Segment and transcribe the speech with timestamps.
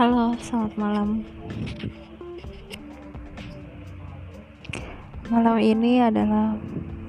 [0.00, 1.28] Halo, selamat malam.
[5.28, 6.56] Malam ini adalah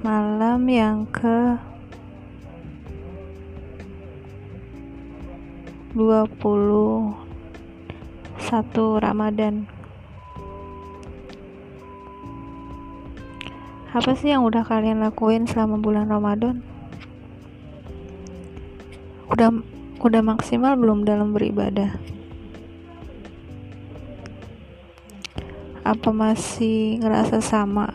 [0.04, 1.56] malam yang ke
[5.96, 7.16] 21
[9.00, 9.64] Ramadan.
[13.96, 16.60] Apa sih yang udah kalian lakuin selama bulan Ramadan?
[19.32, 19.48] Udah
[20.04, 22.11] udah maksimal belum dalam beribadah?
[25.82, 27.90] Apa masih ngerasa sama?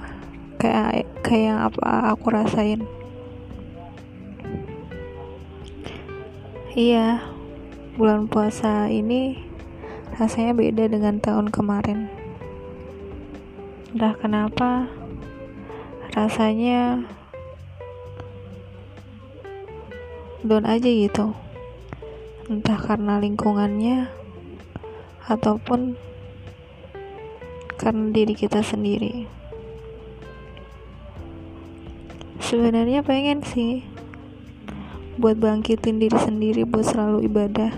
[0.59, 2.83] Kayak kayak yang apa aku rasain?
[6.77, 7.23] Iya
[7.97, 9.41] bulan puasa ini
[10.19, 12.11] rasanya beda dengan tahun kemarin.
[13.95, 14.85] Entah kenapa
[16.13, 17.01] rasanya
[20.45, 21.33] down aja gitu.
[22.47, 24.07] Entah karena lingkungannya
[25.27, 25.99] ataupun
[27.87, 29.31] karena diri kita sendiri.
[32.43, 33.87] Sebenarnya pengen sih
[35.15, 37.71] buat bangkitin diri sendiri buat selalu ibadah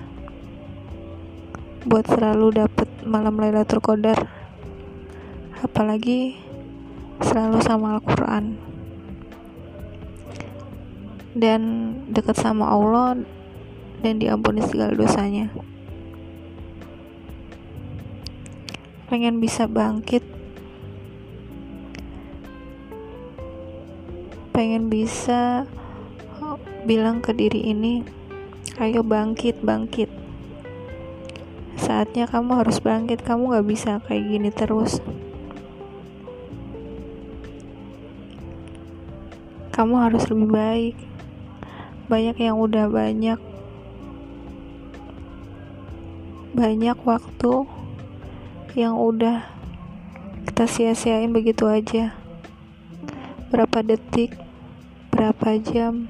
[1.85, 4.17] buat selalu dapet malam Lailatul Qadar.
[5.61, 6.41] Apalagi
[7.21, 8.57] selalu sama Al-Quran.
[11.37, 11.61] Dan
[12.09, 13.21] dekat sama Allah
[14.01, 15.53] dan diampuni segala dosanya
[19.09, 20.21] pengen bisa bangkit.
[24.53, 25.65] Pengen bisa
[26.45, 28.05] oh, bilang ke diri ini
[28.77, 30.13] ayo bangkit bangkit.
[31.81, 35.01] Saatnya kamu harus bangkit kamu gak bisa kayak gini terus.
[39.73, 40.95] Kamu harus lebih baik.
[42.05, 43.41] Banyak yang udah banyak
[46.53, 47.78] banyak waktu
[48.77, 49.49] yang udah
[50.45, 52.13] kita sia-siain begitu aja.
[53.49, 54.37] Berapa detik
[55.09, 56.05] berapa jam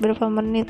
[0.00, 0.68] berapa menit.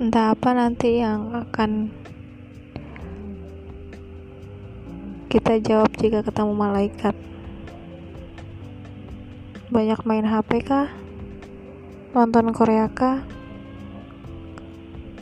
[0.00, 1.92] Entah apa nanti yang akan
[5.30, 7.14] kita jawab jika ketemu malaikat.
[9.70, 10.99] Banyak main HP kah?
[12.10, 13.22] Nonton Korea kah?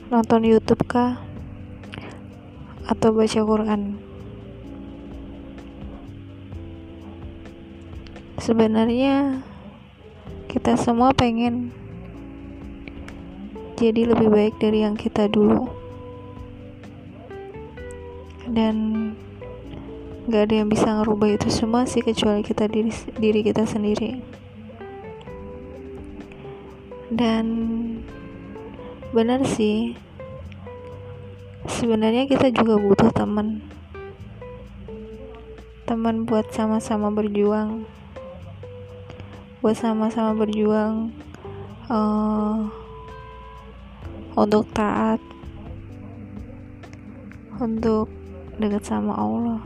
[0.08, 1.20] Nonton YouTube kah?
[2.88, 4.00] Atau baca Quran?
[8.40, 9.44] Sebenarnya
[10.48, 11.76] kita semua pengen
[13.76, 15.68] jadi lebih baik dari yang kita dulu.
[18.48, 19.12] Dan
[20.32, 22.88] gak ada yang bisa ngerubah itu semua sih kecuali kita diri
[23.20, 24.38] diri kita sendiri
[27.08, 27.46] dan
[29.16, 29.96] benar sih
[31.64, 33.64] sebenarnya kita juga butuh teman.
[35.88, 37.88] Teman buat sama-sama berjuang.
[39.64, 41.16] Buat sama-sama berjuang
[41.88, 42.68] uh,
[44.36, 45.18] untuk taat
[47.56, 48.12] untuk
[48.60, 49.60] dekat sama Allah.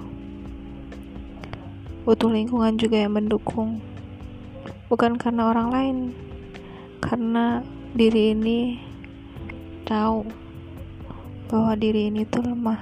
[2.07, 3.83] Butuh lingkungan juga yang mendukung.
[4.87, 5.99] Bukan karena orang lain
[7.03, 7.67] karena
[7.99, 8.79] diri ini
[9.83, 10.23] tahu
[11.51, 12.79] bahwa diri ini tuh lemah.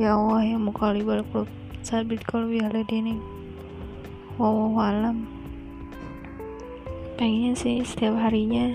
[0.00, 1.28] Ya Allah ya mukali balik
[1.84, 3.20] sabit kalau biar dini
[4.40, 5.28] wow alam.
[7.20, 8.72] Pengennya sih setiap harinya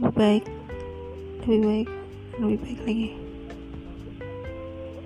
[0.00, 0.44] lebih baik
[1.44, 1.88] lebih baik
[2.40, 3.10] lebih baik lagi.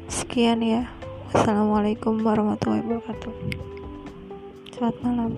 [0.06, 0.87] Sekian ya.
[1.34, 3.73] Wassalamualaikum warahmatullahi wabarakatuh
[4.74, 5.30] Selamat malam.